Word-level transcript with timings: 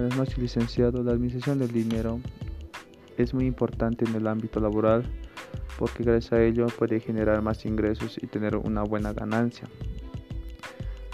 Buenas 0.00 0.16
noches, 0.16 0.38
licenciado. 0.38 1.02
La 1.02 1.12
administración 1.12 1.58
del 1.58 1.72
dinero 1.72 2.20
es 3.18 3.34
muy 3.34 3.44
importante 3.44 4.06
en 4.06 4.14
el 4.14 4.28
ámbito 4.28 4.58
laboral 4.58 5.04
porque 5.78 6.04
gracias 6.04 6.32
a 6.32 6.42
ello 6.42 6.68
puede 6.68 7.00
generar 7.00 7.42
más 7.42 7.66
ingresos 7.66 8.16
y 8.16 8.26
tener 8.26 8.56
una 8.56 8.82
buena 8.82 9.12
ganancia, 9.12 9.68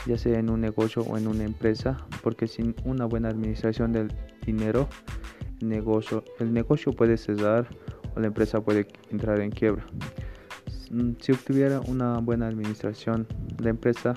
ya 0.06 0.16
sea 0.16 0.38
en 0.38 0.50
un 0.50 0.60
negocio 0.60 1.02
o 1.02 1.18
en 1.18 1.26
una 1.26 1.42
empresa, 1.42 1.96
porque 2.22 2.46
sin 2.46 2.76
una 2.84 3.06
buena 3.06 3.28
administración 3.28 3.90
del 3.90 4.12
dinero, 4.46 4.88
el 5.60 5.68
negocio, 5.68 6.22
el 6.38 6.52
negocio 6.52 6.92
puede 6.92 7.16
cesar 7.16 7.66
o 8.14 8.20
la 8.20 8.28
empresa 8.28 8.60
puede 8.60 8.86
entrar 9.10 9.40
en 9.40 9.50
quiebra. 9.50 9.84
Si 11.18 11.32
obtuviera 11.32 11.80
una 11.80 12.18
buena 12.18 12.46
administración, 12.46 13.26
la 13.58 13.70
empresa 13.70 14.14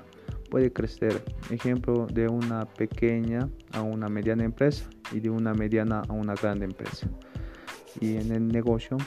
puede 0.50 0.72
crecer. 0.72 1.24
Ejemplo 1.50 2.08
de 2.08 2.28
una 2.28 2.66
pequeña 2.66 3.50
a 3.72 3.82
una 3.82 4.08
mediana 4.10 4.44
empresa 4.44 4.90
y 5.12 5.20
de 5.20 5.30
una 5.30 5.54
mediana 5.54 6.02
a 6.08 6.14
una 6.14 6.36
grande 6.36 6.66
empresa. 6.66 7.08
Y 8.00 8.18
en 8.18 8.32
el 8.32 8.48
negocio 8.48 8.98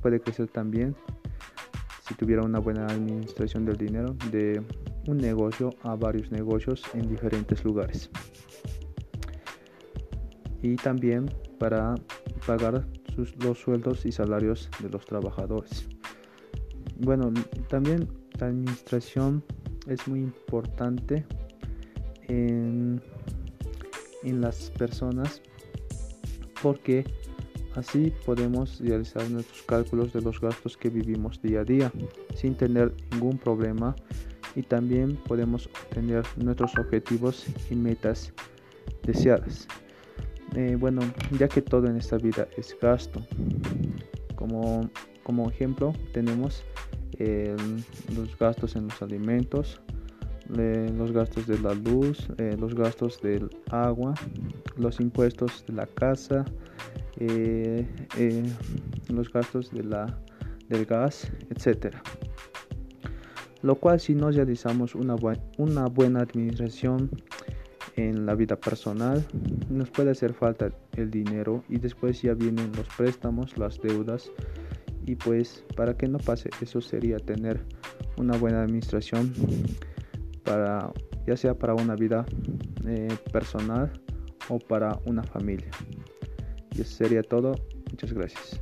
puede 0.00 0.20
crecer 0.20 0.48
también 0.48 0.94
si 2.06 2.14
tuviera 2.14 2.42
una 2.42 2.58
buena 2.58 2.86
administración 2.86 3.64
del 3.64 3.76
dinero 3.76 4.14
de 4.30 4.62
un 5.06 5.16
negocio 5.16 5.70
a 5.82 5.94
varios 5.94 6.30
negocios 6.30 6.82
en 6.94 7.08
diferentes 7.08 7.64
lugares. 7.64 8.10
Y 10.62 10.76
también 10.76 11.30
para 11.58 11.94
pagar 12.46 12.86
los 13.38 13.58
sueldos 13.58 14.04
y 14.06 14.12
salarios 14.12 14.70
de 14.80 14.88
los 14.88 15.04
trabajadores. 15.04 15.88
Bueno, 16.98 17.32
también 17.68 18.08
la 18.38 18.46
administración 18.46 19.42
es 19.86 20.06
muy 20.08 20.20
importante 20.20 21.24
en, 22.28 23.02
en 24.22 24.40
las 24.40 24.70
personas 24.70 25.42
porque 26.62 27.04
Así 27.74 28.12
podemos 28.24 28.78
realizar 28.80 29.28
nuestros 29.30 29.62
cálculos 29.62 30.12
de 30.12 30.20
los 30.20 30.40
gastos 30.40 30.76
que 30.76 30.88
vivimos 30.88 31.42
día 31.42 31.60
a 31.60 31.64
día 31.64 31.92
sin 32.34 32.54
tener 32.54 32.94
ningún 33.10 33.36
problema 33.36 33.96
y 34.54 34.62
también 34.62 35.16
podemos 35.16 35.66
obtener 35.66 36.24
nuestros 36.36 36.76
objetivos 36.78 37.44
y 37.70 37.74
metas 37.74 38.32
deseadas. 39.02 39.66
Eh, 40.54 40.76
bueno, 40.78 41.00
ya 41.36 41.48
que 41.48 41.62
todo 41.62 41.88
en 41.88 41.96
esta 41.96 42.16
vida 42.16 42.46
es 42.56 42.76
gasto, 42.80 43.20
como, 44.36 44.88
como 45.24 45.50
ejemplo 45.50 45.92
tenemos 46.12 46.62
eh, 47.18 47.56
los 48.14 48.38
gastos 48.38 48.76
en 48.76 48.88
los 48.88 49.02
alimentos, 49.02 49.80
los 50.48 51.12
gastos 51.12 51.46
de 51.46 51.58
la 51.58 51.74
luz, 51.74 52.28
eh, 52.38 52.56
los 52.58 52.74
gastos 52.74 53.20
del 53.20 53.48
agua, 53.70 54.14
los 54.76 55.00
impuestos 55.00 55.64
de 55.66 55.74
la 55.74 55.86
casa, 55.86 56.44
eh, 57.18 57.86
eh, 58.18 58.42
los 59.08 59.32
gastos 59.32 59.70
de 59.70 59.84
la, 59.84 60.18
del 60.68 60.84
gas, 60.84 61.30
etcétera. 61.50 62.02
Lo 63.62 63.76
cual 63.76 63.98
si 63.98 64.14
no 64.14 64.30
realizamos 64.30 64.94
una, 64.94 65.16
una 65.56 65.86
buena 65.86 66.20
administración 66.20 67.10
en 67.96 68.26
la 68.26 68.34
vida 68.34 68.56
personal, 68.56 69.24
nos 69.70 69.90
puede 69.90 70.10
hacer 70.10 70.34
falta 70.34 70.70
el 70.96 71.10
dinero 71.10 71.64
y 71.68 71.78
después 71.78 72.20
ya 72.20 72.34
vienen 72.34 72.72
los 72.76 72.86
préstamos, 72.96 73.56
las 73.56 73.80
deudas 73.80 74.30
y 75.06 75.16
pues 75.16 75.64
para 75.76 75.96
que 75.96 76.08
no 76.08 76.18
pase 76.18 76.50
eso 76.60 76.80
sería 76.80 77.18
tener 77.18 77.60
una 78.16 78.36
buena 78.36 78.62
administración 78.62 79.32
para 80.44 80.92
ya 81.26 81.36
sea 81.36 81.54
para 81.54 81.74
una 81.74 81.94
vida 81.94 82.24
eh, 82.86 83.08
personal 83.32 83.90
o 84.48 84.58
para 84.58 84.98
una 85.06 85.22
familia. 85.22 85.70
Y 86.76 86.82
eso 86.82 86.96
sería 86.96 87.22
todo. 87.22 87.54
Muchas 87.90 88.12
gracias. 88.12 88.60